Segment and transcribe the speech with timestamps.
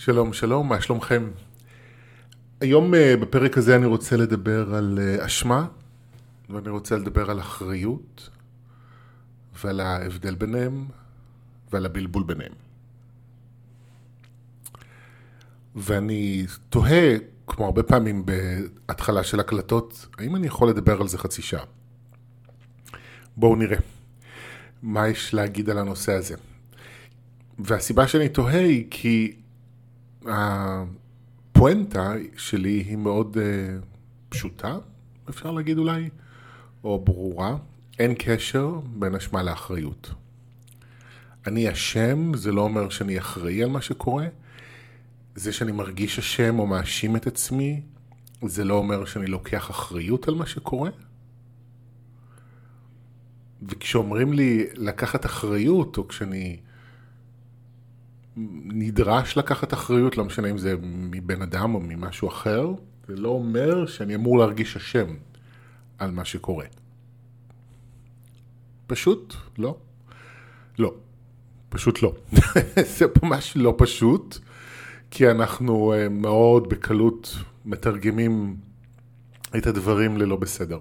[0.00, 1.30] שלום, שלום, מה שלומכם?
[2.60, 5.66] היום אה, בפרק הזה אני רוצה לדבר על אה, אשמה,
[6.50, 8.30] ואני רוצה לדבר על אחריות,
[9.64, 10.86] ועל ההבדל ביניהם,
[11.72, 12.52] ועל הבלבול ביניהם.
[15.76, 21.42] ואני תוהה, כמו הרבה פעמים בהתחלה של הקלטות, האם אני יכול לדבר על זה חצי
[21.42, 21.64] שעה?
[23.36, 23.78] בואו נראה.
[24.82, 26.34] מה יש להגיד על הנושא הזה?
[27.58, 29.39] והסיבה שאני תוהה היא כי
[30.26, 33.40] הפואנטה שלי היא מאוד uh,
[34.28, 34.78] פשוטה,
[35.28, 36.08] אפשר להגיד אולי,
[36.84, 37.56] או ברורה.
[37.98, 40.10] אין קשר בין אשמה לאחריות.
[41.46, 44.26] אני אשם, זה לא אומר שאני אחראי על מה שקורה.
[45.34, 47.80] זה שאני מרגיש אשם או מאשים את עצמי,
[48.42, 50.90] זה לא אומר שאני לוקח אחריות על מה שקורה.
[53.62, 56.56] וכשאומרים לי לקחת אחריות, או כשאני
[58.36, 62.72] נדרש לקחת אחריות, לא משנה אם זה מבן אדם או ממשהו אחר,
[63.08, 65.06] זה לא אומר שאני אמור להרגיש אשם
[65.98, 66.66] על מה שקורה.
[68.86, 69.76] פשוט לא.
[70.78, 70.94] לא.
[71.68, 72.14] פשוט לא.
[72.98, 74.38] זה ממש לא פשוט,
[75.10, 78.56] כי אנחנו אה, מאוד בקלות מתרגמים
[79.56, 80.78] את הדברים ללא בסדר.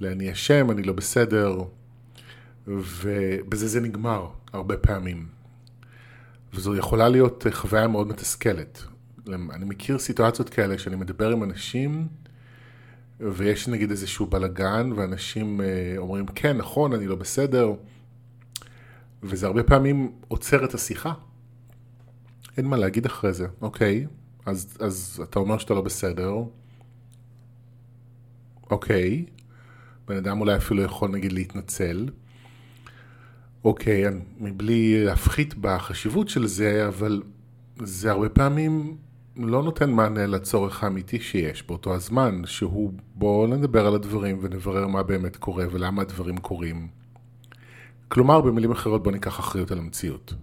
[0.00, 1.58] לאני אשם, אני לא בסדר,
[2.66, 5.37] ובזה זה נגמר הרבה פעמים.
[6.54, 8.82] וזו יכולה להיות חוויה מאוד מתסכלת.
[9.28, 12.08] אני מכיר סיטואציות כאלה שאני מדבר עם אנשים
[13.20, 15.66] ויש נגיד איזשהו בלגן ואנשים אה,
[15.98, 17.72] אומרים כן נכון אני לא בסדר
[19.22, 21.12] וזה הרבה פעמים עוצר את השיחה.
[22.56, 24.06] אין מה להגיד אחרי זה, אוקיי,
[24.46, 26.34] אז, אז אתה אומר שאתה לא בסדר,
[28.70, 29.24] אוקיי,
[30.06, 32.08] בן אדם אולי אפילו יכול נגיד להתנצל,
[33.64, 34.04] אוקיי,
[34.38, 37.22] מבלי להפחית בחשיבות של זה, אבל
[37.82, 38.96] זה הרבה פעמים
[39.36, 45.02] לא נותן מענה לצורך האמיתי שיש באותו הזמן, שהוא בואו נדבר על הדברים ונברר מה
[45.02, 46.88] באמת קורה ולמה הדברים קורים.
[48.08, 50.34] כלומר, במילים אחרות בוא ניקח אחריות על המציאות.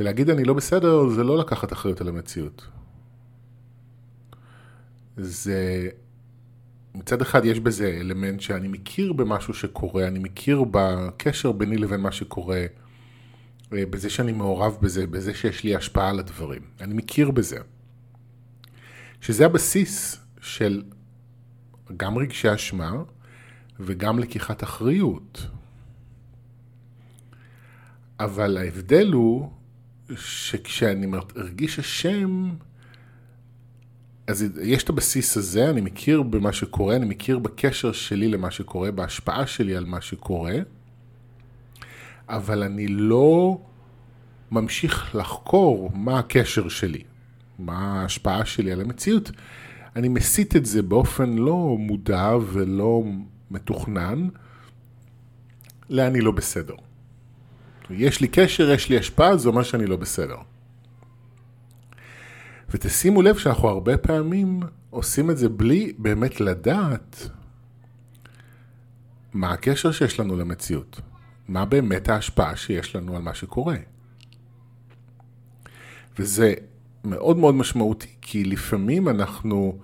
[0.00, 2.66] ולהגיד אני לא בסדר זה לא לקחת אחריות על המציאות.
[5.16, 5.88] זה
[6.96, 12.12] מצד אחד יש בזה אלמנט שאני מכיר במשהו שקורה, אני מכיר בקשר ביני לבין מה
[12.12, 12.66] שקורה,
[13.72, 16.62] אה, בזה שאני מעורב בזה, בזה שיש לי השפעה על הדברים.
[16.80, 17.58] אני מכיר בזה.
[19.20, 20.82] שזה הבסיס של
[21.96, 22.92] גם רגשי אשמה
[23.80, 25.46] וגם לקיחת אחריות.
[28.20, 29.50] אבל ההבדל הוא
[30.16, 32.50] שכשאני מרגיש אשם,
[34.26, 38.90] אז יש את הבסיס הזה, אני מכיר במה שקורה, אני מכיר בקשר שלי למה שקורה,
[38.90, 40.54] בהשפעה שלי על מה שקורה,
[42.28, 43.58] אבל אני לא
[44.50, 47.02] ממשיך לחקור מה הקשר שלי,
[47.58, 49.30] מה ההשפעה שלי על המציאות.
[49.96, 53.02] אני מסיט את זה באופן לא מודע ולא
[53.50, 54.28] מתוכנן,
[55.90, 56.74] לאני לא בסדר.
[57.90, 60.36] יש לי קשר, יש לי השפעה, זה אומר שאני לא בסדר.
[62.70, 64.60] ותשימו לב שאנחנו הרבה פעמים
[64.90, 67.28] עושים את זה בלי באמת לדעת
[69.34, 71.00] מה הקשר שיש לנו למציאות,
[71.48, 73.76] מה באמת ההשפעה שיש לנו על מה שקורה.
[76.18, 76.54] וזה
[77.04, 79.78] מאוד מאוד משמעותי, כי לפעמים אנחנו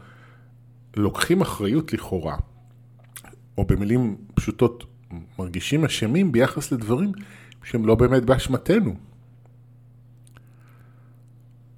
[0.97, 2.37] לוקחים אחריות לכאורה,
[3.59, 4.85] או במילים פשוטות
[5.39, 7.13] מרגישים אשמים ביחס לדברים
[7.65, 9.12] שהם לא באמת באשמתנו.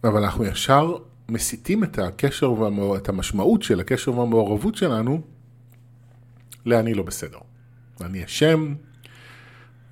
[0.04, 0.96] אבל אנחנו ישר
[1.28, 5.20] מסיטים את הקשר ואת המשמעות של הקשר והמעורבות שלנו
[6.66, 7.38] לאני לא בסדר.
[8.00, 8.74] אני אשם,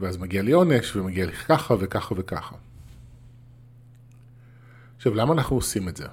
[0.00, 2.56] ואז מגיע לי עונש, ומגיע לי ככה וככה וככה.
[4.96, 6.06] עכשיו, למה אנחנו עושים את זה?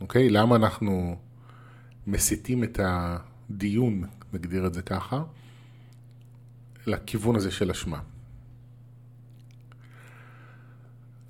[0.00, 0.30] אוקיי?
[0.30, 1.16] למה אנחנו
[2.06, 5.22] מסיטים את הדיון, נגדיר את זה ככה,
[6.86, 8.00] לכיוון הזה של אשמה?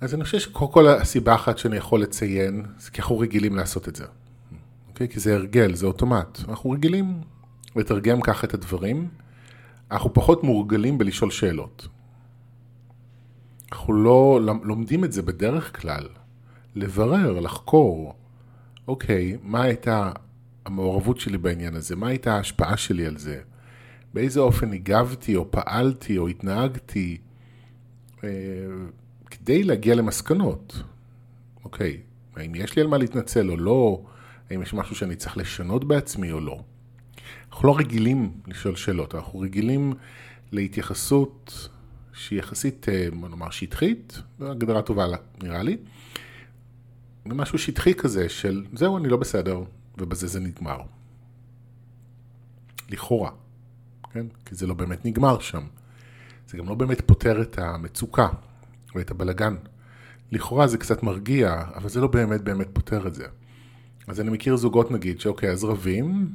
[0.01, 3.87] אז אני חושב שקודם כל הסיבה אחת שאני יכול לציין, זה כי אנחנו רגילים לעשות
[3.87, 4.05] את זה.
[4.89, 5.09] אוקיי?
[5.09, 6.39] כי זה הרגל, זה אוטומט.
[6.47, 7.21] אנחנו רגילים
[7.75, 9.07] לתרגם ככה את הדברים.
[9.91, 11.87] אנחנו פחות מורגלים בלשאול שאלות.
[13.71, 16.07] אנחנו לא לומדים את זה בדרך כלל.
[16.75, 18.13] לברר, לחקור.
[18.87, 20.11] אוקיי, מה הייתה
[20.65, 21.95] המעורבות שלי בעניין הזה?
[21.95, 23.41] מה הייתה ההשפעה שלי על זה?
[24.13, 27.17] באיזה אופן הגבתי או פעלתי או התנהגתי?
[29.31, 30.83] כדי להגיע למסקנות.
[31.63, 32.01] אוקיי,
[32.35, 34.01] האם יש לי על מה להתנצל או לא?
[34.49, 36.63] האם יש משהו שאני צריך לשנות בעצמי או לא?
[37.51, 39.93] אנחנו לא רגילים לשאול שאלות, אנחנו רגילים
[40.51, 41.69] להתייחסות
[42.13, 45.05] שהיא יחסית, אה, בוא נאמר, שטחית, הגדרה טובה
[45.43, 45.77] נראה לי,
[47.25, 49.63] משהו שטחי כזה של זהו, אני לא בסדר,
[49.97, 50.77] ובזה זה נגמר.
[52.89, 53.31] לכאורה,
[54.11, 54.25] כן?
[54.45, 55.63] כי זה לא באמת נגמר שם.
[56.47, 58.27] זה גם לא באמת פותר את המצוקה
[58.97, 59.55] ואת הבלגן.
[60.31, 63.25] לכאורה זה קצת מרגיע, אבל זה לא באמת באמת פותר את זה.
[64.07, 66.27] אז אני מכיר זוגות נגיד, שאוקיי, אז רבים,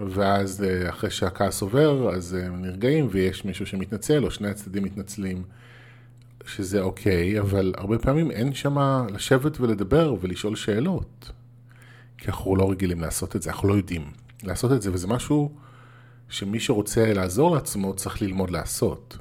[0.00, 5.42] ואז אה, אחרי שהכעס עובר, אז הם נרגעים ויש מישהו שמתנצל, או שני הצדדים מתנצלים,
[6.46, 8.76] שזה אוקיי, אבל הרבה פעמים אין שם
[9.12, 11.30] לשבת ולדבר ולשאול שאלות.
[12.18, 14.10] כי אנחנו לא רגילים לעשות את זה, אנחנו לא יודעים
[14.42, 15.52] לעשות את זה, וזה משהו
[16.28, 19.18] שמי שרוצה לעזור לעצמו צריך ללמוד לעשות.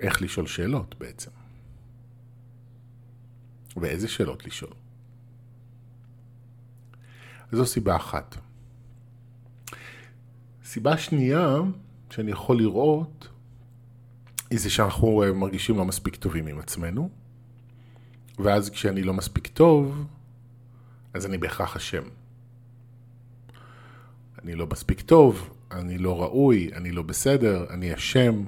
[0.00, 1.30] איך לשאול שאלות בעצם.
[3.76, 4.72] ואיזה שאלות לשאול.
[7.52, 8.36] זו סיבה אחת.
[10.64, 11.56] סיבה שנייה
[12.10, 13.28] שאני יכול לראות
[14.50, 17.10] היא זה שאנחנו מרגישים לא מספיק טובים עם עצמנו,
[18.38, 20.06] ואז כשאני לא מספיק טוב,
[21.14, 22.02] אז אני בהכרח אשם.
[24.42, 28.44] אני לא מספיק טוב, אני לא ראוי, אני לא בסדר, אני אשם.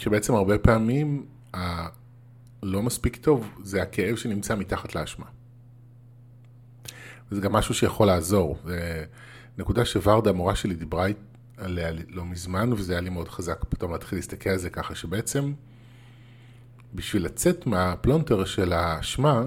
[0.00, 5.26] שבעצם הרבה פעמים הלא מספיק טוב זה הכאב שנמצא מתחת לאשמה.
[7.32, 8.58] וזה גם משהו שיכול לעזור.
[9.58, 11.06] נקודה שוורדה, המורה שלי, דיברה
[11.56, 15.52] עליה לא מזמן, וזה היה לי מאוד חזק פתאום להתחיל להסתכל על זה ככה, שבעצם
[16.94, 19.42] בשביל לצאת מהפלונטר של האשמה,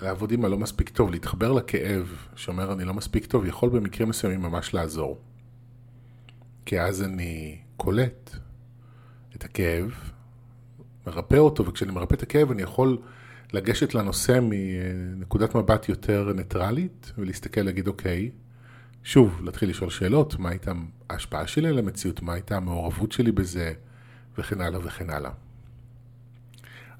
[0.00, 4.42] לעבוד עם הלא מספיק טוב, להתחבר לכאב שאומר אני לא מספיק טוב, יכול במקרים מסוימים
[4.42, 5.18] ממש לעזור.
[6.66, 8.36] כי אז אני קולט
[9.36, 9.90] את הכאב,
[11.06, 12.98] מרפא אותו, וכשאני מרפא את הכאב אני יכול
[13.52, 18.30] לגשת לנושא מנקודת מבט יותר ניטרלית, ולהסתכל, להגיד, אוקיי,
[19.04, 20.72] שוב, להתחיל לשאול שאלות, מה הייתה
[21.10, 23.72] ההשפעה שלי על המציאות, מה הייתה המעורבות שלי בזה,
[24.38, 25.30] וכן הלאה וכן הלאה.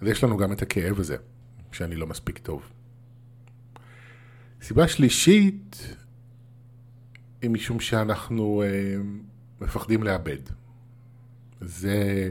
[0.01, 1.17] אז יש לנו גם את הכאב הזה,
[1.73, 2.63] שאני לא מספיק טוב.
[4.63, 5.97] סיבה שלישית,
[7.43, 8.97] היא משום שאנחנו אה,
[9.61, 10.62] מפחדים לאבד.
[11.63, 12.31] זה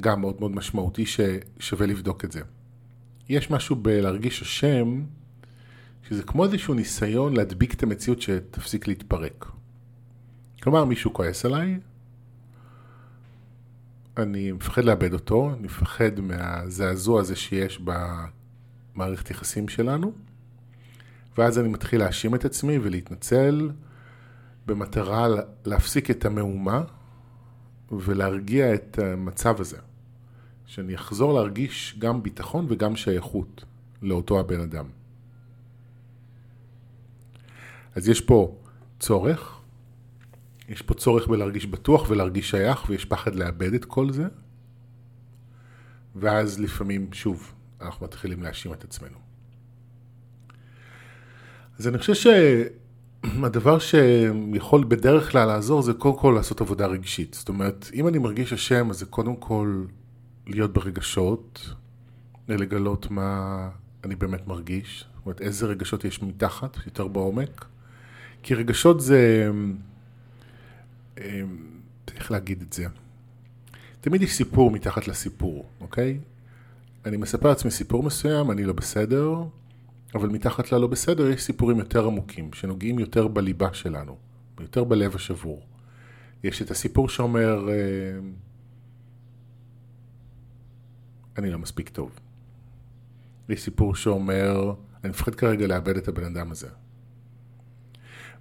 [0.00, 2.40] גם מאוד מאוד משמעותי ששווה לבדוק את זה.
[3.28, 5.02] יש משהו בלהרגיש אשם,
[6.08, 9.46] שזה כמו איזשהו ניסיון להדביק את המציאות שתפסיק להתפרק.
[10.62, 11.78] כלומר, מישהו כועס עליי,
[14.16, 17.80] אני מפחד לאבד אותו, אני מפחד מהזעזוע הזה שיש
[18.94, 20.12] במערכת יחסים שלנו,
[21.38, 23.70] ואז אני מתחיל להאשים את עצמי ולהתנצל
[24.66, 25.28] במטרה
[25.64, 26.82] להפסיק את המהומה
[28.00, 29.78] ולהרגיע את המצב הזה.
[30.66, 33.64] שאני אחזור להרגיש גם ביטחון וגם שייכות
[34.02, 34.86] לאותו הבן אדם.
[37.94, 38.56] אז יש פה
[39.00, 39.60] צורך,
[40.68, 44.26] יש פה צורך בלהרגיש בטוח ולהרגיש שייך, ויש פחד לאבד את כל זה,
[46.16, 49.18] ואז לפעמים, שוב, אנחנו מתחילים להאשים את עצמנו.
[51.78, 52.14] אז אני חושב
[53.24, 57.34] שהדבר שיכול בדרך כלל לעזור זה קודם כל לעשות עבודה רגשית.
[57.34, 59.84] זאת אומרת, אם אני מרגיש אשם, אז זה קודם כל
[60.46, 61.74] להיות ברגשות,
[62.48, 63.68] לגלות מה
[64.04, 67.64] אני באמת מרגיש, זאת אומרת איזה רגשות יש מתחת, יותר בעומק.
[68.42, 69.50] כי רגשות זה,
[71.18, 71.56] אמ,
[72.16, 72.86] איך להגיד את זה?
[74.00, 76.18] תמיד יש סיפור מתחת לסיפור, אוקיי?
[77.06, 79.34] אני מספר לעצמי סיפור מסוים, אני לא בסדר,
[80.14, 84.16] אבל מתחת ללא בסדר יש סיפורים יותר עמוקים, שנוגעים יותר בליבה שלנו,
[84.60, 85.66] יותר בלב השבור.
[86.44, 88.32] יש את הסיפור שאומר, אמ,
[91.38, 92.20] אני לא מספיק טוב.
[93.48, 96.68] יש סיפור שאומר, אני מפחד כרגע לאבד את הבן אדם הזה.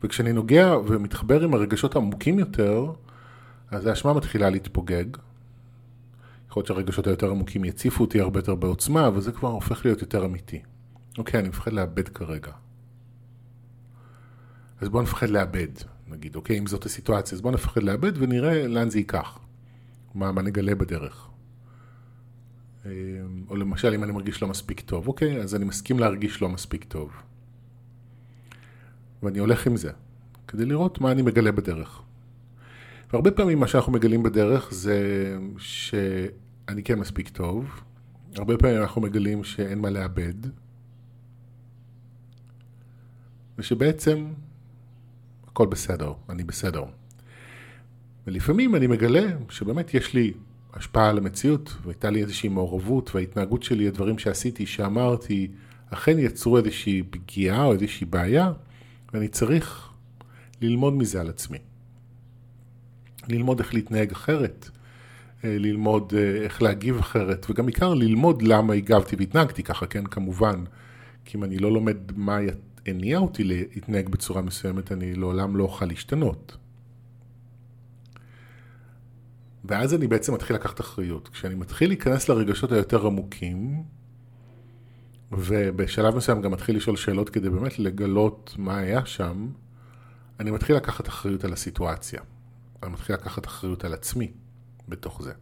[0.03, 2.91] וכשאני נוגע ומתחבר עם הרגשות העמוקים יותר,
[3.71, 5.05] אז האשמה מתחילה להתפוגג.
[6.49, 10.01] יכול להיות שהרגשות היותר עמוקים יציפו אותי הרבה יותר בעוצמה, אבל זה כבר הופך להיות
[10.01, 10.61] יותר אמיתי.
[11.17, 12.51] אוקיי, אני מפחד לאבד כרגע.
[14.81, 15.67] אז בואו נפחד לאבד,
[16.07, 19.39] נגיד, אוקיי, אם זאת הסיטואציה, אז בואו נפחד לאבד ונראה לאן זה ייקח.
[20.15, 21.29] מה, מה נגלה בדרך.
[22.85, 22.91] אה,
[23.49, 26.83] או למשל, אם אני מרגיש לא מספיק טוב, אוקיי, אז אני מסכים להרגיש לא מספיק
[26.83, 27.11] טוב.
[29.23, 29.91] ואני הולך עם זה,
[30.47, 32.01] כדי לראות מה אני מגלה בדרך.
[33.13, 34.97] והרבה פעמים מה שאנחנו מגלים בדרך זה
[35.57, 37.81] שאני כן מספיק טוב,
[38.35, 40.33] הרבה פעמים אנחנו מגלים שאין מה לאבד,
[43.57, 44.25] ושבעצם
[45.47, 46.83] הכל בסדר, אני בסדר.
[48.27, 50.33] ולפעמים אני מגלה שבאמת יש לי
[50.73, 55.47] השפעה על המציאות, והייתה לי איזושהי מעורבות, וההתנהגות שלי, הדברים שעשיתי, שאמרתי,
[55.89, 58.51] אכן יצרו איזושהי פגיעה או איזושהי בעיה,
[59.13, 59.89] ואני צריך
[60.61, 61.57] ללמוד מזה על עצמי.
[63.27, 64.69] ללמוד איך להתנהג אחרת,
[65.43, 70.63] ללמוד איך להגיב אחרת, וגם בעיקר ללמוד למה הגבתי והתנהגתי ככה, כן, כמובן.
[71.25, 72.41] כי אם אני לא לומד מה
[72.85, 76.57] הניע אותי להתנהג בצורה מסוימת, אני לעולם לא אוכל להשתנות.
[79.65, 81.27] ואז אני בעצם מתחיל לקחת אחריות.
[81.27, 83.83] כשאני מתחיל להיכנס לרגשות היותר עמוקים,
[85.31, 89.47] ובשלב מסוים גם מתחיל לשאול שאלות כדי באמת לגלות מה היה שם,
[90.39, 92.21] אני מתחיל לקחת אחריות על הסיטואציה.
[92.83, 94.31] אני מתחיל לקחת אחריות על עצמי
[94.87, 95.33] בתוך זה.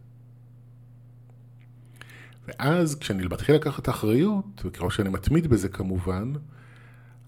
[2.48, 6.32] ואז כשאני מתחיל לקחת אחריות, וככל שאני מתמיד בזה כמובן,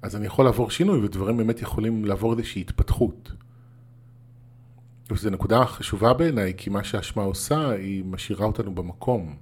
[0.04, 3.32] אז אני יכול לעבור שינוי ודברים באמת יכולים לעבור איזושהי התפתחות.
[5.10, 9.36] וזו נקודה חשובה בעיניי, כי מה שהאשמה עושה, היא משאירה אותנו במקום.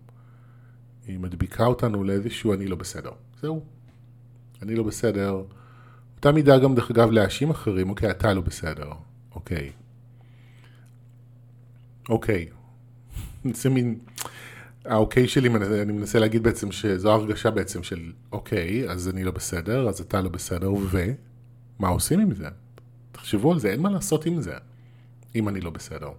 [1.07, 3.11] היא מדביקה אותנו לאיזשהו אני לא בסדר.
[3.41, 3.65] זהו.
[4.63, 5.43] אני לא בסדר.
[6.17, 8.93] אותה מידה גם דרך אגב להאשים אחרים, אוקיי, אתה לא בסדר.
[9.35, 9.73] אוקיי.
[12.09, 12.49] אוקיי.
[13.61, 13.99] זה מין...
[14.85, 15.49] האוקיי שלי,
[15.83, 20.21] אני מנסה להגיד בעצם שזו הרגשה בעצם של אוקיי, אז אני לא בסדר, אז אתה
[20.21, 22.49] לא בסדר, ומה עושים עם זה?
[23.13, 24.55] תחשבו על זה, אין מה לעשות עם זה,
[25.35, 26.11] אם אני לא בסדר.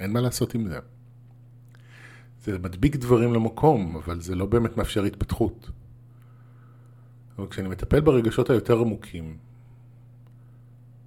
[0.00, 0.78] אין מה לעשות עם זה.
[2.44, 5.70] זה מדביק דברים למקום, אבל זה לא באמת מאפשר התפתחות.
[7.38, 9.36] אבל כשאני מטפל ברגשות היותר עמוקים,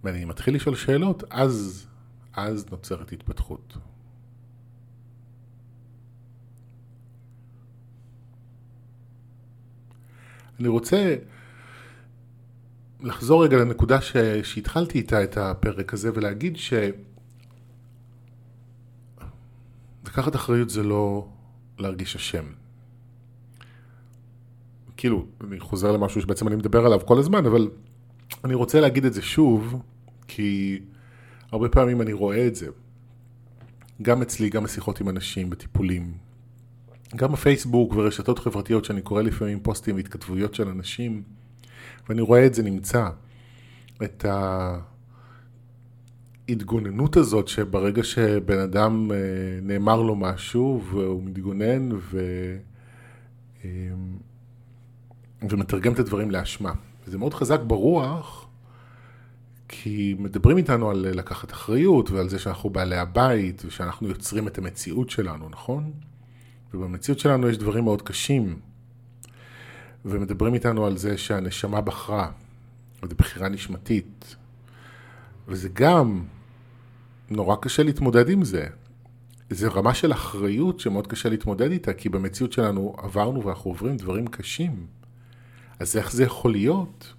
[0.04, 1.88] ואני מתחיל לשאול שאלות, אז,
[2.34, 3.78] אז נוצרת התפתחות.
[10.60, 11.16] אני רוצה
[13.02, 14.18] לחזור רגע לנקודה ש...
[14.44, 16.74] שהתחלתי איתה את הפרק הזה ולהגיד ש...
[20.06, 21.28] לקחת אחריות זה לא
[21.80, 22.46] להרגיש אשם.
[24.98, 27.70] כאילו, אני חוזר למשהו שבעצם אני מדבר עליו כל הזמן, אבל
[28.44, 29.82] אני רוצה להגיד את זה שוב,
[30.28, 30.80] כי
[31.52, 32.68] הרבה פעמים אני רואה את זה.
[34.02, 36.14] גם אצלי, גם בשיחות עם אנשים, בטיפולים,
[37.16, 41.24] גם בפייסבוק ורשתות חברתיות שאני קורא לפעמים פוסטים והתכתבויות של אנשים,
[42.10, 43.10] ואני רואה את זה נמצא,
[44.04, 44.26] את
[46.50, 49.18] ההתגוננות הזאת שברגע שבן אדם אה,
[49.62, 52.20] נאמר לו משהו והוא מתגונן ו...
[53.66, 53.70] אה,
[55.50, 56.74] ומתרגם את הדברים לאשמה.
[57.08, 58.48] וזה מאוד חזק ברוח,
[59.68, 65.10] כי מדברים איתנו על לקחת אחריות ועל זה שאנחנו בעלי הבית ושאנחנו יוצרים את המציאות
[65.10, 65.92] שלנו, נכון?
[66.74, 68.60] ובמציאות שלנו יש דברים מאוד קשים,
[70.06, 72.32] ומדברים איתנו על זה שהנשמה בחרה,
[73.04, 74.36] וזו בחירה נשמתית,
[75.48, 76.24] וזה גם
[77.30, 78.68] נורא קשה להתמודד עם זה.
[79.50, 84.28] זו רמה של אחריות שמאוד קשה להתמודד איתה, כי במציאות שלנו עברנו ואנחנו עוברים דברים
[84.28, 84.88] קשים.
[85.80, 87.14] אז איך זה יכול להיות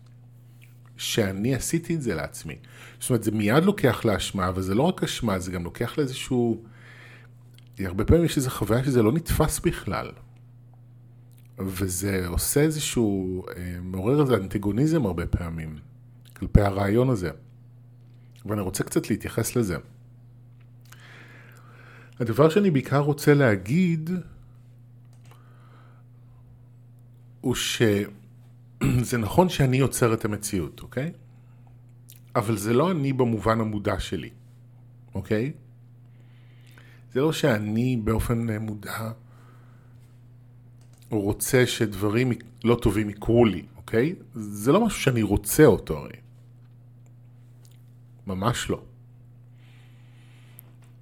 [0.96, 2.56] שאני עשיתי את זה לעצמי?
[3.00, 6.62] זאת אומרת, זה מיד לוקח לאשמה, אבל זה לא רק אשמה, זה גם לוקח לאיזשהו...
[7.86, 10.10] הרבה פעמים יש איזו חוויה שזה לא נתפס בכלל.
[11.58, 15.78] וזה עושה איזשהו, אה, מעורר איזה אנטגוניזם הרבה פעמים,
[16.36, 17.30] כלפי הרעיון הזה.
[18.46, 19.76] ואני רוצה קצת להתייחס לזה.
[22.20, 24.10] הדבר שאני בעיקר רוצה להגיד,
[27.40, 31.12] הוא שזה נכון שאני יוצר את המציאות, אוקיי?
[32.36, 34.30] אבל זה לא אני במובן המודע שלי,
[35.14, 35.52] אוקיי?
[37.12, 39.10] זה לא שאני באופן אה, מודע
[41.10, 42.32] רוצה שדברים
[42.64, 44.14] לא טובים יקרו לי, אוקיי?
[44.34, 46.12] זה לא משהו שאני רוצה אותו הרי.
[48.26, 48.82] ממש לא.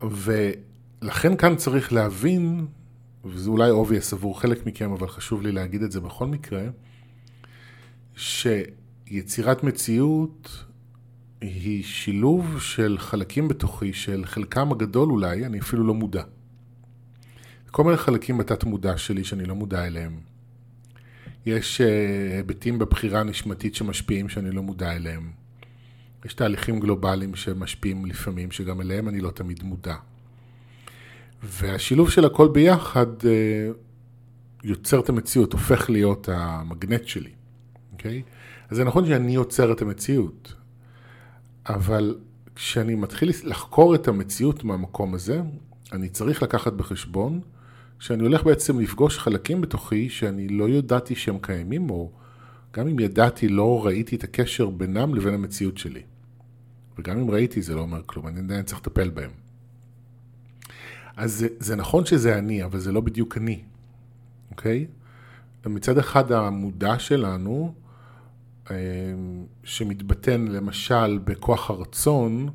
[0.02, 2.66] ולכן כאן צריך להבין,
[3.24, 6.62] וזה אולי obvious עבור חלק מכם, אבל חשוב לי להגיד את זה בכל מקרה,
[8.16, 10.64] שיצירת מציאות
[11.54, 16.22] היא שילוב של חלקים בתוכי, של חלקם הגדול אולי, אני אפילו לא מודע.
[17.70, 20.20] כל מיני חלקים בתת מודע שלי שאני לא מודע אליהם.
[21.46, 25.30] יש אה, היבטים בבחירה הנשמתית שמשפיעים שאני לא מודע אליהם.
[26.24, 29.94] יש תהליכים גלובליים שמשפיעים לפעמים, שגם אליהם אני לא תמיד מודע.
[31.42, 33.70] והשילוב של הכל ביחד אה,
[34.64, 37.30] יוצר את המציאות, הופך להיות המגנט שלי,
[37.92, 38.22] אוקיי?
[38.68, 40.54] אז זה נכון שאני יוצר את המציאות,
[41.68, 42.18] אבל
[42.54, 45.40] כשאני מתחיל לחקור את המציאות מהמקום הזה,
[45.92, 47.40] אני צריך לקחת בחשבון
[47.98, 52.10] שאני הולך בעצם לפגוש חלקים בתוכי שאני לא ידעתי שהם קיימים, או
[52.72, 56.02] גם אם ידעתי לא ראיתי את הקשר בינם לבין המציאות שלי.
[56.98, 59.30] וגם אם ראיתי זה לא אומר כלום, אני עדיין צריך לטפל בהם.
[61.16, 63.62] אז זה, זה נכון שזה אני, אבל זה לא בדיוק אני,
[64.50, 64.86] אוקיי?
[65.66, 67.74] מצד אחד המודע שלנו,
[69.64, 72.48] שמתבטן למשל בכוח הרצון,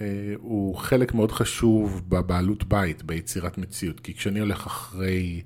[0.00, 4.00] אה, הוא חלק מאוד חשוב בבעלות בית, ביצירת מציאות.
[4.00, 5.42] כי כשאני הולך אחרי,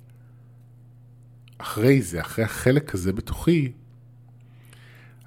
[1.59, 3.73] אחרי זה, אחרי החלק הזה בתוכי,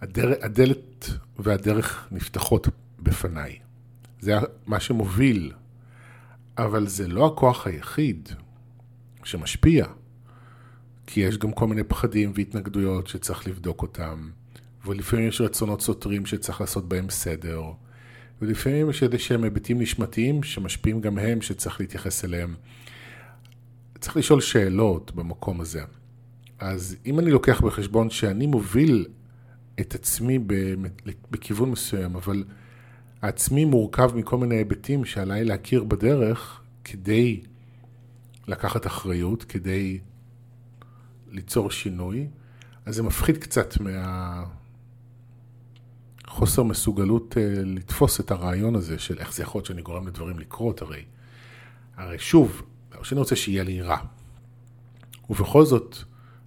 [0.01, 2.67] הדר, הדלת והדרך נפתחות
[2.99, 3.59] בפניי.
[4.19, 4.33] זה
[4.65, 5.51] מה שמוביל,
[6.57, 8.29] אבל זה לא הכוח היחיד
[9.23, 9.85] שמשפיע.
[11.13, 14.29] כי יש גם כל מיני פחדים והתנגדויות שצריך לבדוק אותם,
[14.85, 17.63] ולפעמים יש רצונות סותרים שצריך לעשות בהם סדר,
[18.41, 22.55] ולפעמים יש איזה שהם היבטים נשמתיים שמשפיעים גם הם שצריך להתייחס אליהם.
[23.99, 25.81] צריך לשאול שאלות במקום הזה.
[26.59, 29.05] אז אם אני לוקח בחשבון שאני מוביל
[29.79, 30.39] את עצמי
[31.31, 32.43] בכיוון מסוים, אבל
[33.21, 37.41] העצמי מורכב מכל מיני היבטים שעליי להכיר בדרך כדי
[38.47, 39.99] לקחת אחריות, כדי
[41.31, 42.27] ליצור שינוי,
[42.85, 43.73] אז זה מפחיד קצת
[46.27, 50.39] מהחוסר מסוגלות אה, לתפוס את הרעיון הזה של איך זה יכול להיות שאני גורם לדברים
[50.39, 51.03] לקרות, הרי,
[51.97, 52.61] הרי שוב,
[52.97, 53.97] או שאני רוצה שיהיה לי רע.
[55.29, 55.97] ובכל זאת,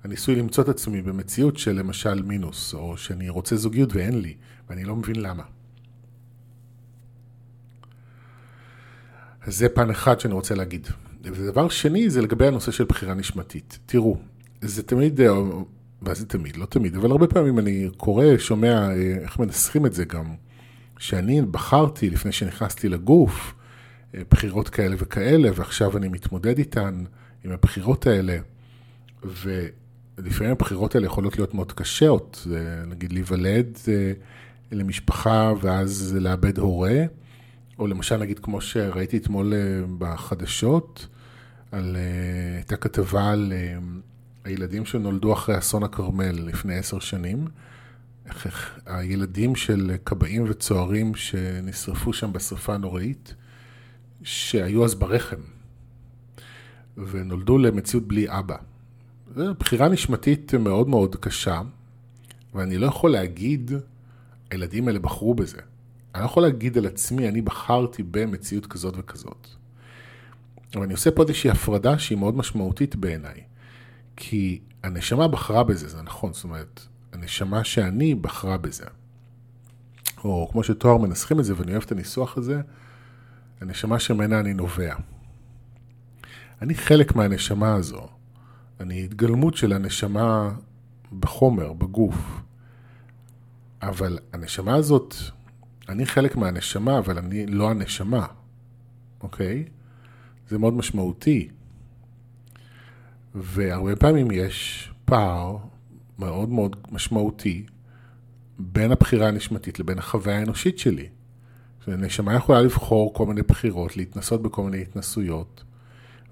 [0.05, 4.35] אני עשוי למצוא את עצמי במציאות של למשל מינוס, או שאני רוצה זוגיות ואין לי,
[4.69, 5.43] ואני לא מבין למה.
[9.43, 10.89] אז זה פן אחד שאני רוצה להגיד.
[11.23, 13.79] ודבר שני זה לגבי הנושא של בחירה נשמתית.
[13.87, 14.19] תראו,
[14.69, 15.33] זה תמיד, אה,
[16.01, 16.57] מה זה תמיד?
[16.57, 20.35] לא תמיד, אבל הרבה פעמים אני קורא, שומע אה, איך מנסחים את זה גם,
[20.99, 23.55] שאני בחרתי לפני שנכנסתי לגוף,
[24.15, 27.05] אה, בחירות כאלה וכאלה, ועכשיו אני מתמודד איתן,
[27.45, 28.39] עם הבחירות האלה,
[29.23, 32.47] ולפעמים הבחירות האלה יכולות להיות מאוד קשות,
[32.87, 33.79] נגיד להיוולד
[34.73, 37.05] למשפחה ואז לאבד הורה,
[37.79, 39.53] או למשל נגיד כמו שראיתי אתמול
[39.99, 41.07] בחדשות,
[41.73, 41.97] על,
[42.57, 43.53] הייתה כתבה על
[44.45, 47.49] הילדים שנולדו אחרי אסון הכרמל לפני עשר שנים,
[48.87, 53.35] הילדים של כבאים וצוערים שנשרפו שם בשרפה הנוראית,
[54.23, 55.41] שהיו אז ברחם,
[56.97, 58.57] ונולדו למציאות בלי אבא.
[59.35, 61.63] זו בחירה נשמתית מאוד מאוד קשה,
[62.55, 63.71] ואני לא יכול להגיד,
[64.51, 65.61] הילדים האלה בחרו בזה.
[66.15, 69.49] אני לא יכול להגיד על עצמי, אני בחרתי במציאות כזאת וכזאת.
[70.75, 73.54] אבל אני עושה פה איזושהי הפרדה שהיא מאוד משמעותית בעיניי.
[74.17, 76.81] כי הנשמה בחרה בזה, זה נכון, זאת אומרת,
[77.13, 78.85] הנשמה שאני בחרה בזה.
[80.25, 82.61] או כמו שתואר מנסחים את זה, ואני אוהב את הניסוח הזה,
[83.61, 84.95] הנשמה שממנה אני נובע.
[86.63, 88.09] אני חלק מהנשמה הזו.
[88.81, 90.55] אני התגלמות של הנשמה
[91.21, 92.41] בחומר, בגוף.
[93.83, 95.15] אבל הנשמה הזאת,
[95.89, 98.27] אני חלק מהנשמה, אבל אני לא הנשמה,
[99.21, 99.65] אוקיי?
[100.49, 101.49] זה מאוד משמעותי.
[103.35, 105.57] והרבה פעמים יש פער
[106.19, 107.67] מאוד מאוד משמעותי
[108.59, 111.09] בין הבחירה הנשמתית לבין החוויה האנושית שלי.
[111.89, 115.65] נשמה יכולה לבחור כל מיני בחירות, להתנסות בכל מיני התנסויות,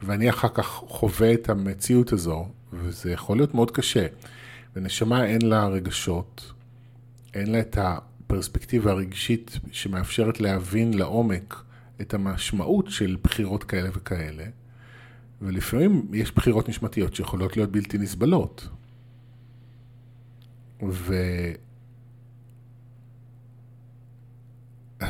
[0.03, 4.07] ואני אחר כך חווה את המציאות הזו, וזה יכול להיות מאוד קשה.
[4.77, 6.53] ונשמה אין לה רגשות,
[7.35, 11.63] אין לה את הפרספקטיבה הרגשית שמאפשרת להבין לעומק
[12.01, 14.45] את המשמעות של בחירות כאלה וכאלה.
[15.43, 18.69] ולפעמים יש בחירות נשמתיות שיכולות להיות בלתי נסבלות.
[20.89, 21.15] ו...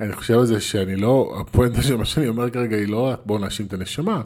[0.00, 3.38] אני חושב על זה שאני לא, הפואנטה של מה שאני אומר כרגע היא לא בואו
[3.38, 4.22] נאשים את הנשמה,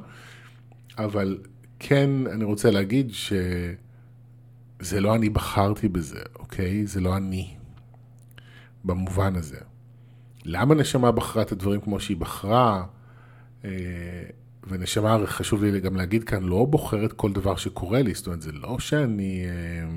[0.99, 1.39] אבל
[1.79, 6.87] כן אני רוצה להגיד שזה לא אני בחרתי בזה, אוקיי?
[6.87, 7.55] זה לא אני,
[8.85, 9.59] במובן הזה.
[10.45, 12.85] למה נשמה בחרה את הדברים כמו שהיא בחרה?
[14.69, 18.53] ונשמה, חשוב לי גם להגיד כאן, לא בוחרת כל דבר שקורה לי, זאת אומרת, זה
[18.53, 19.89] לא שאני, אה,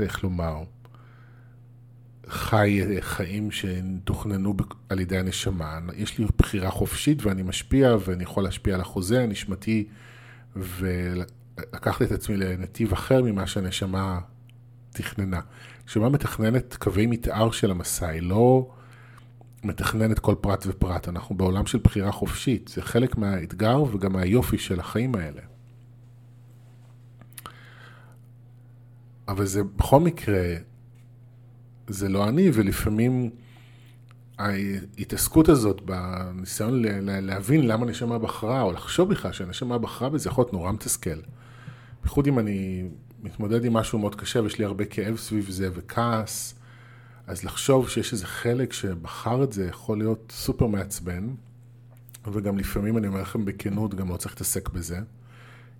[0.00, 0.62] איך לומר,
[2.28, 4.54] חי חיים שתוכננו
[4.88, 5.78] על ידי הנשמה.
[5.96, 9.88] יש לי בחירה חופשית ואני משפיע ואני יכול להשפיע על החוזה הנשמתי
[10.56, 14.18] ולקחת את עצמי לנתיב אחר ממה שהנשמה
[14.90, 15.40] תכננה.
[15.86, 18.70] נשמה מתכננת קווי מתאר של המסע, היא לא
[19.64, 21.08] מתכננת כל פרט ופרט.
[21.08, 25.40] אנחנו בעולם של בחירה חופשית, זה חלק מהאתגר וגם מהיופי של החיים האלה.
[29.28, 30.54] אבל זה בכל מקרה,
[31.88, 33.30] זה לא אני, ולפעמים
[34.38, 40.52] ההתעסקות הזאת בניסיון להבין למה נשמה בחרה, או לחשוב בכלל שנשמה בחרה בזה, יכול להיות
[40.52, 41.20] נורא מתסכל.
[42.02, 42.88] בייחוד אם אני
[43.22, 46.54] מתמודד עם משהו מאוד קשה ויש לי הרבה כאב סביב זה וכעס,
[47.28, 51.28] אז לחשוב שיש איזה חלק שבחר את זה יכול להיות סופר מעצבן,
[52.32, 54.98] וגם לפעמים, אני אומר לכם בכנות, גם לא צריך להתעסק בזה,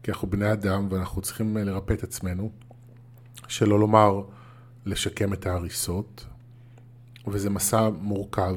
[0.03, 2.51] כי אנחנו בני אדם ואנחנו צריכים לרפא את עצמנו,
[3.49, 4.23] שלא לומר
[4.87, 6.27] לשקם את ההריסות,
[7.27, 8.57] וזה מסע מורכב,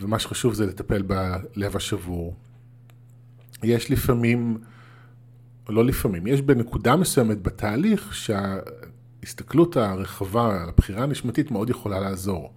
[0.00, 2.36] ומה שחשוב זה לטפל בלב השבור.
[3.62, 4.58] יש לפעמים,
[5.68, 8.14] לא לפעמים, יש בנקודה מסוימת בתהליך
[9.22, 12.52] שההסתכלות הרחבה על הבחירה הנשמתית מאוד יכולה לעזור.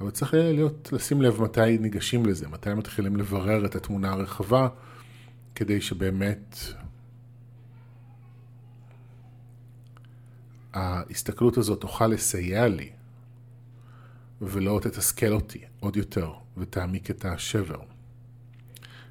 [0.00, 4.68] אבל צריך להיות, לשים לב מתי ניגשים לזה, מתי מתחילים לברר את התמונה הרחבה,
[5.54, 6.56] כדי שבאמת
[10.74, 12.90] ההסתכלות הזאת תוכל לסייע לי,
[14.40, 17.80] ולא תתסכל אותי עוד יותר, ותעמיק את השבר.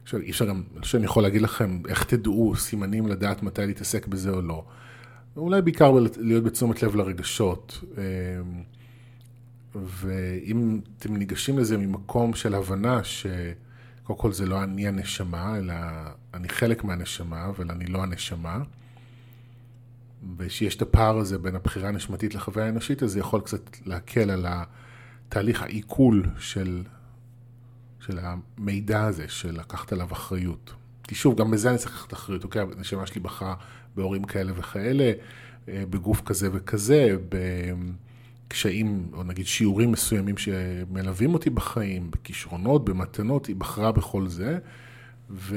[0.03, 3.65] עכשיו, אי אפשר גם, אני חושב שאני יכול להגיד לכם איך תדעו סימנים לדעת מתי
[3.65, 4.65] להתעסק בזה או לא.
[5.37, 7.83] אולי בעיקר להיות בתשומת לב לרגשות.
[7.97, 8.63] אמ,
[9.75, 15.73] ואם אתם ניגשים לזה ממקום של הבנה שקודם כל זה לא אני הנשמה, אלא
[16.33, 18.63] אני חלק מהנשמה, אבל אני לא הנשמה,
[20.37, 24.45] ושיש את הפער הזה בין הבחירה הנשמתית לחוויה האנושית, אז זה יכול קצת להקל על
[24.49, 26.83] התהליך העיכול של,
[27.99, 30.73] של המידע הזה, של לקחת עליו אחריות.
[31.03, 33.55] כי שוב, גם בזה אני צריך לקחת אחריות, אוקיי, הנשמה שלי בחרה
[33.95, 35.11] בהורים כאלה וכאלה,
[35.69, 37.15] אה, בגוף כזה וכזה,
[38.47, 44.57] בקשיים, או נגיד שיעורים מסוימים שמלווים אותי בחיים, בכישרונות, במתנות, היא בחרה בכל זה.
[45.29, 45.55] ו...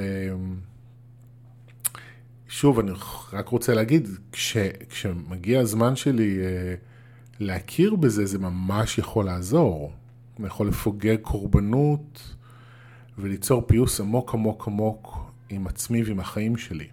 [2.48, 2.90] שוב, אני
[3.32, 4.56] רק רוצה להגיד, כש,
[4.88, 6.74] כשמגיע הזמן שלי אה,
[7.40, 9.92] להכיר בזה, זה ממש יכול לעזור.
[10.38, 12.34] אני יכול לפוגג קורבנות
[13.18, 15.18] וליצור פיוס עמוק עמוק עמוק
[15.50, 16.86] עם עצמי ועם החיים שלי.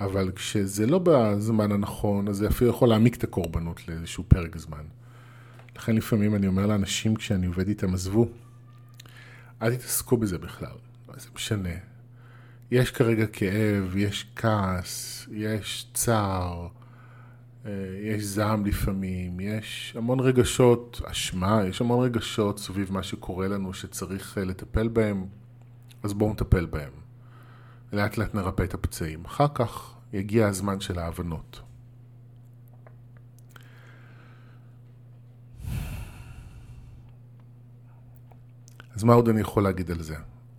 [0.00, 4.84] אבל כשזה לא בזמן הנכון, אז זה אפילו יכול להעמיק את הקורבנות לאיזשהו פרק זמן.
[5.76, 8.28] לכן לפעמים אני אומר לאנשים כשאני עובד איתם, עזבו,
[9.62, 10.76] אל תתעסקו בזה בכלל,
[11.16, 11.74] זה משנה.
[12.70, 16.68] יש כרגע כאב, יש כעס, יש צער,
[17.66, 17.70] אה,
[18.02, 24.38] יש זעם לפעמים, יש המון רגשות, אשמה, יש המון רגשות סביב מה שקורה לנו שצריך
[24.38, 25.26] אה, לטפל בהם,
[26.02, 27.03] אז בואו נטפל בהם.
[27.92, 29.24] לאט לאט נרפא את הפצעים.
[29.24, 31.60] אחר כך יגיע הזמן של ההבנות.
[38.94, 40.16] אז מה עוד אני יכול להגיד על זה?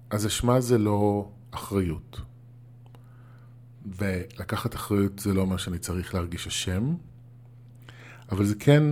[0.10, 2.22] אז אשמה זה לא אחריות.
[3.86, 6.96] ולקחת אחריות זה לא אומר שאני צריך להרגיש אשם,
[8.32, 8.84] אבל זה כן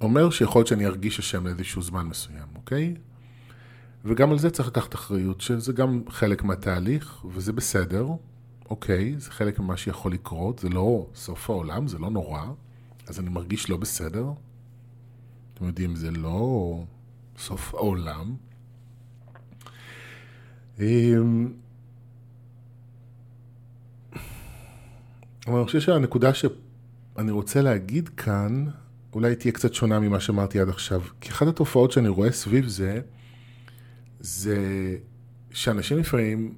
[0.00, 2.94] אומר שיכול להיות שאני ארגיש אשם לאיזשהו זמן מסוים, אוקיי?
[4.04, 8.08] וגם על זה צריך לקחת אחריות, שזה גם חלק מהתהליך, וזה בסדר,
[8.70, 12.42] אוקיי, זה חלק ממה שיכול לקרות, זה לא סוף העולם, זה לא נורא,
[13.06, 14.26] אז אני מרגיש לא בסדר.
[15.54, 16.82] אתם יודעים, זה לא
[17.38, 18.36] סוף העולם.
[20.78, 21.52] אמ,
[25.46, 28.64] אבל אני חושב שהנקודה שאני רוצה להגיד כאן,
[29.12, 31.02] אולי תהיה קצת שונה ממה שאמרתי עד עכשיו.
[31.20, 33.00] כי אחת התופעות שאני רואה סביב זה,
[34.26, 34.96] זה
[35.50, 36.54] שאנשים לפעמים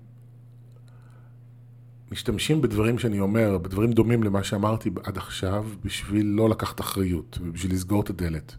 [2.13, 7.73] משתמשים בדברים שאני אומר, בדברים דומים למה שאמרתי עד עכשיו, בשביל לא לקחת אחריות, ובשביל
[7.73, 8.57] לסגור את הדלת.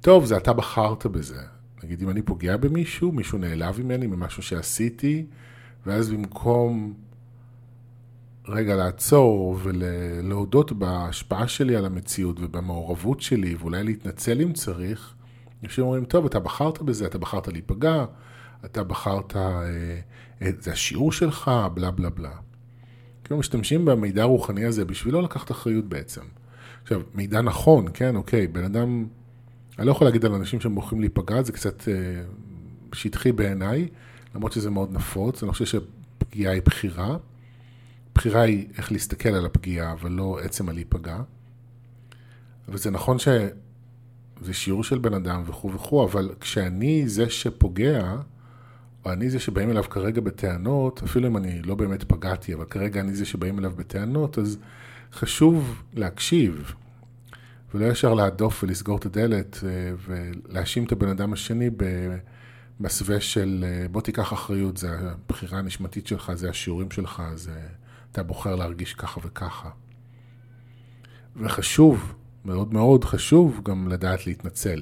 [0.00, 1.40] טוב, זה אתה בחרת בזה.
[1.84, 5.26] נגיד, אם אני פוגע במישהו, מישהו נעלב ממני ממשהו שעשיתי,
[5.86, 6.94] ואז במקום
[8.48, 15.14] רגע לעצור ולהודות בהשפעה שלי על המציאות ובמעורבות שלי, ואולי להתנצל אם צריך,
[15.64, 18.04] אנשים אומרים, טוב, אתה בחרת בזה, אתה בחרת להיפגע,
[18.64, 22.36] אתה בחרת, אה, זה השיעור שלך, בלה בלה בלה.
[23.24, 26.22] כאילו משתמשים במידע הרוחני הזה בשביל לא לקחת אחריות בעצם.
[26.82, 29.06] עכשיו, מידע נכון, כן, אוקיי, בן אדם,
[29.78, 31.94] אני לא יכול להגיד על אנשים שהם בוחרים להיפגע, זה קצת אה,
[32.92, 33.88] שטחי בעיניי,
[34.34, 37.16] למרות שזה מאוד נפוץ, אני חושב שפגיעה היא בחירה.
[38.12, 41.16] הבחירה היא איך להסתכל על הפגיעה, אבל לא עצם הלהיפגע.
[42.68, 48.16] וזה נכון שזה שיעור של בן אדם וכו' וכו', אבל כשאני זה שפוגע,
[49.06, 53.14] אני זה שבאים אליו כרגע בטענות, אפילו אם אני לא באמת פגעתי, אבל כרגע אני
[53.14, 54.58] זה שבאים אליו בטענות, אז
[55.12, 56.74] חשוב להקשיב,
[57.74, 61.70] ולא ישר להדוף ולסגור את הדלת אה, ולהאשים את הבן אדם השני
[62.80, 67.60] במסווה של אה, בוא תיקח אחריות, זה הבחירה הנשמתית שלך, זה השיעורים שלך, זה
[68.12, 69.70] אתה בוחר להרגיש ככה וככה.
[71.36, 72.14] וחשוב,
[72.44, 74.80] מאוד מאוד חשוב גם לדעת להתנצל.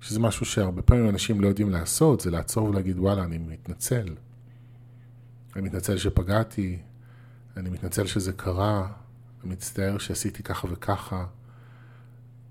[0.00, 4.14] שזה משהו שהרבה פעמים אנשים לא יודעים לעשות, זה לעצור ולהגיד וואלה, אני מתנצל.
[5.56, 6.78] אני מתנצל שפגעתי,
[7.56, 8.88] אני מתנצל שזה קרה,
[9.44, 11.26] אני מצטער שעשיתי ככה וככה.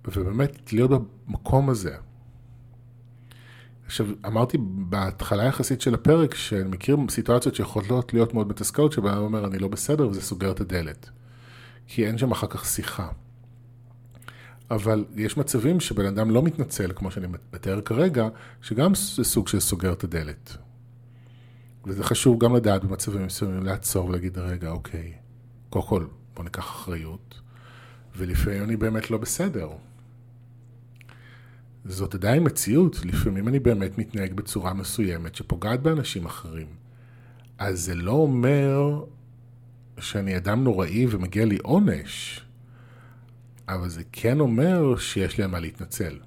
[0.06, 0.92] ובאמת להיות
[1.28, 1.96] במקום הזה,
[3.86, 9.22] עכשיו, אמרתי בהתחלה יחסית של הפרק, שאני מכיר סיטואציות שיכולות להיות מאוד מתסכלות, שבן אדם
[9.22, 11.10] אומר, אני לא בסדר, וזה סוגר את הדלת.
[11.88, 13.10] כי אין שם אחר כך שיחה.
[14.72, 18.28] אבל יש מצבים שבן אדם לא מתנצל, כמו שאני מתאר כרגע,
[18.62, 20.58] שגם זה סוג של סוגר את הדלת.
[21.86, 25.14] וזה חשוב גם לדעת במצבים מסוימים לעצור ולהגיד, רגע, אוקיי,
[25.70, 27.42] קודם כל, בוא ניקח אחריות,
[28.16, 29.70] ולפעמים אני באמת לא בסדר.
[31.86, 36.68] זאת עדיין מציאות, לפעמים אני באמת מתנהג בצורה מסוימת שפוגעת באנשים אחרים.
[37.58, 39.04] אז זה לא אומר
[40.00, 42.42] שאני אדם נוראי ומגיע לי עונש,
[43.76, 46.20] אבל זה כן אומר שיש על מה להתנצל.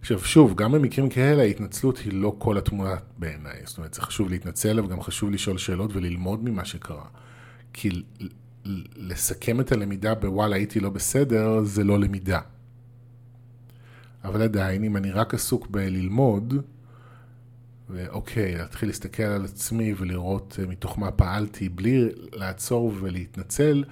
[0.00, 3.60] עכשיו שוב, גם במקרים כאלה ההתנצלות היא לא כל התמונה בעיניי.
[3.64, 7.04] זאת אומרת, זה חשוב להתנצל, אבל גם חשוב לשאול שאלות וללמוד ממה שקרה.
[7.72, 8.02] כי
[8.96, 12.40] לסכם את הלמידה בוואלה הייתי לא בסדר, זה לא למידה.
[14.24, 16.54] אבל עדיין, אם אני רק עסוק בללמוד,
[17.90, 23.84] ואוקיי, להתחיל להסתכל על עצמי ולראות אה, מתוך מה פעלתי בלי לעצור ולהתנצל,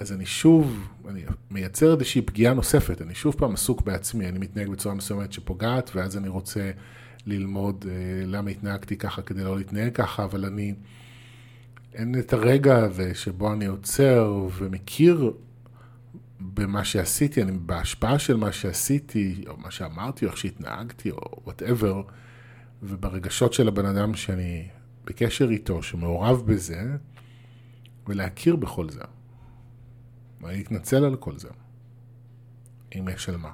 [0.00, 4.68] אז אני שוב, אני מייצר איזושהי פגיעה נוספת, אני שוב פעם עסוק בעצמי, אני מתנהג
[4.68, 6.70] בצורה מסוימת שפוגעת, ואז אני רוצה
[7.26, 10.74] ללמוד אה, למה התנהגתי ככה כדי לא להתנהג ככה, אבל אני,
[11.94, 15.32] אין את הרגע הזה שבו אני עוצר ומכיר
[16.40, 22.02] במה שעשיתי, אני בהשפעה של מה שעשיתי, או מה שאמרתי, או איך שהתנהגתי, או וואטאבר,
[22.82, 24.68] וברגשות של הבן אדם שאני
[25.04, 26.82] בקשר איתו, שמעורב בזה,
[28.06, 29.00] ולהכיר בכל זה.
[30.44, 31.48] ולהתנצל על כל זה,
[32.94, 33.52] אם יש על מה.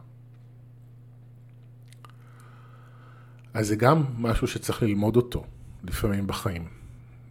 [3.55, 5.45] אז זה גם משהו שצריך ללמוד אותו
[5.85, 6.69] לפעמים בחיים.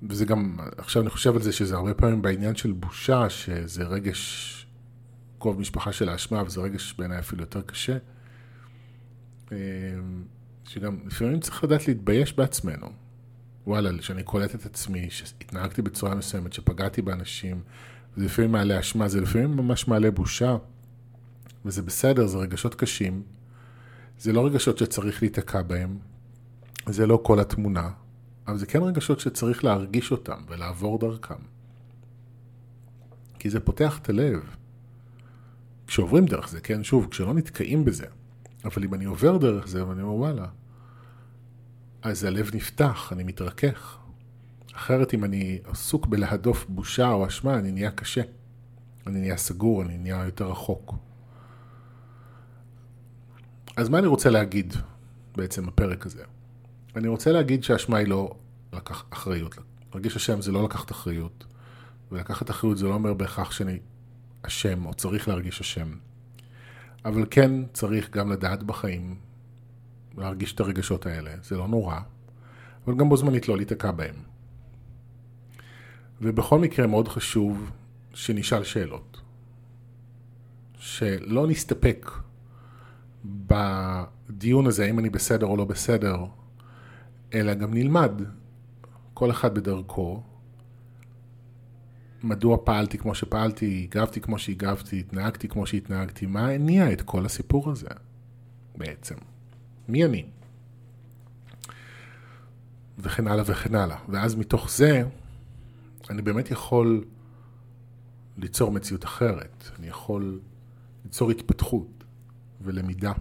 [0.03, 4.55] וזה גם, עכשיו אני חושב על זה שזה הרבה פעמים בעניין של בושה, שזה רגש
[5.39, 7.97] קרוב משפחה של האשמה, וזה רגש בעיניי אפילו יותר קשה.
[9.51, 9.57] אמ,
[10.65, 12.87] שגם לפעמים צריך לדעת להתבייש בעצמנו.
[13.67, 17.61] וואלה, שאני קולט את עצמי, שהתנהגתי בצורה מסוימת, שפגעתי באנשים,
[18.17, 20.57] זה לפעמים מעלה אשמה, זה לפעמים ממש מעלה בושה,
[21.65, 23.23] וזה בסדר, זה רגשות קשים.
[24.19, 25.97] זה לא רגשות שצריך להיתקע בהם,
[26.89, 27.89] זה לא כל התמונה,
[28.47, 31.35] אבל זה כן רגשות שצריך להרגיש אותם ולעבור דרכם.
[33.39, 34.55] כי זה פותח את הלב.
[35.87, 38.05] כשעוברים דרך זה, כן, שוב, כשלא נתקעים בזה,
[38.65, 40.47] אבל אם אני עובר דרך זה ואני אומר וואלה,
[42.01, 43.98] אז הלב נפתח, אני מתרכך.
[44.79, 48.21] אחרת אם אני עסוק בלהדוף בושה או אשמה, אני נהיה קשה.
[49.07, 50.93] אני נהיה סגור, אני נהיה יותר רחוק.
[53.77, 54.73] אז מה אני רוצה להגיד
[55.35, 56.23] בעצם בפרק הזה?
[56.95, 58.35] אני רוצה להגיד שהאשמה היא לא
[58.73, 59.57] לקח אחריות.
[59.93, 61.45] להרגיש אשם זה לא לקחת אחריות.
[62.11, 63.79] ולקחת אחריות זה לא אומר בהכרח שאני
[64.41, 65.91] אשם או צריך להרגיש אשם.
[67.05, 69.15] אבל כן צריך גם לדעת בחיים
[70.17, 71.99] להרגיש את הרגשות האלה, זה לא נורא,
[72.85, 74.28] אבל גם בו זמנית לא להיתקע בהם.
[76.21, 77.71] ובכל מקרה מאוד חשוב
[78.13, 79.21] שנשאל שאלות.
[80.79, 82.11] שלא נסתפק
[83.25, 86.25] בדיון הזה, האם אני בסדר או לא בסדר,
[87.33, 88.11] אלא גם נלמד,
[89.13, 90.23] כל אחד בדרכו,
[92.23, 97.71] מדוע פעלתי כמו שפעלתי, הגבתי כמו שהגבתי, התנהגתי כמו שהתנהגתי, מה הניע את כל הסיפור
[97.71, 97.89] הזה
[98.77, 99.15] בעצם?
[99.87, 100.25] מי אני?
[102.97, 103.97] וכן הלאה וכן הלאה.
[104.09, 105.03] ואז מתוך זה,
[106.09, 107.03] אני באמת יכול
[108.37, 109.71] ליצור מציאות אחרת.
[109.79, 110.39] אני יכול
[111.05, 112.03] ליצור התפתחות
[112.61, 113.13] ולמידה.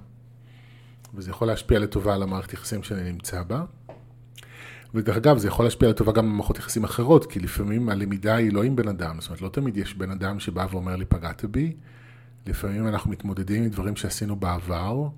[1.14, 3.64] וזה יכול להשפיע לטובה על המערכת יחסים שאני נמצא בה,
[4.94, 8.62] ודרך אגב, זה יכול להשפיע לטובה גם במערכות יחסים אחרות, כי לפעמים הלמידה היא לא
[8.62, 11.76] עם בן אדם, זאת אומרת, לא תמיד יש בן אדם שבא ואומר לי, פגעת בי,
[12.46, 15.08] לפעמים אנחנו מתמודדים עם דברים שעשינו בעבר,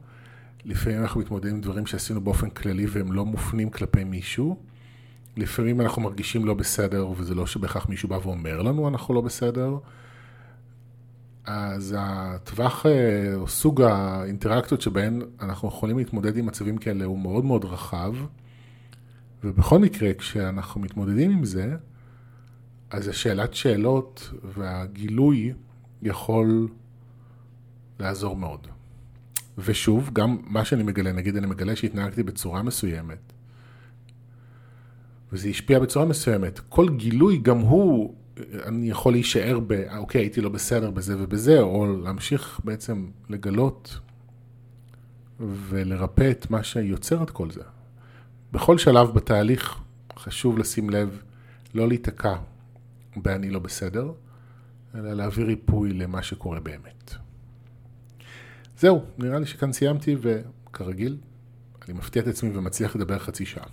[0.64, 4.56] לפעמים אנחנו מתמודדים עם דברים שעשינו באופן כללי והם לא מופנים כלפי מישהו,
[5.36, 9.78] לפעמים אנחנו מרגישים לא בסדר, וזה לא שבהכרח מישהו בא ואומר לנו אנחנו לא בסדר,
[11.44, 17.44] אז הטווח אה, או סוג האינטראקציות שבהן אנחנו יכולים להתמודד עם מצבים כאלה הוא מאוד
[17.44, 18.14] מאוד רחב.
[19.44, 21.76] ובכל מקרה, כשאנחנו מתמודדים עם זה,
[22.90, 25.52] אז השאלת שאלות והגילוי
[26.02, 26.68] יכול
[27.98, 28.66] לעזור מאוד.
[29.58, 33.32] ושוב, גם מה שאני מגלה, נגיד אני מגלה שהתנהגתי בצורה מסוימת,
[35.32, 38.14] וזה השפיע בצורה מסוימת, כל גילוי גם הוא,
[38.66, 43.98] אני יכול להישאר ב, אוקיי, הייתי לא בסדר בזה ובזה, או להמשיך בעצם לגלות
[45.40, 47.62] ולרפא את מה שיוצר את כל זה.
[48.52, 49.78] בכל שלב בתהליך
[50.18, 51.22] חשוב לשים לב,
[51.74, 52.36] לא להיתקע
[53.16, 54.12] ב"אני לא בסדר",
[54.94, 57.14] אלא להביא ריפוי למה שקורה באמת.
[58.78, 61.16] זהו, נראה לי שכאן סיימתי, וכרגיל,
[61.84, 63.66] אני מפתיע את עצמי ומצליח לדבר חצי שעה.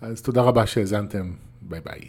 [0.00, 1.32] אז תודה רבה שהאזנתם,
[1.62, 2.00] ביי ביי.